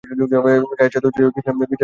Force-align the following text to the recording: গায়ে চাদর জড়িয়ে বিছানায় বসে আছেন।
গায়ে 0.71 0.91
চাদর 0.93 1.11
জড়িয়ে 1.15 1.33
বিছানায় 1.35 1.57
বসে 1.59 1.65
আছেন। 1.65 1.79